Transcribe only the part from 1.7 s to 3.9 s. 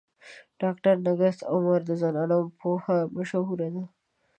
د زنانو پوهه مشهوره ده.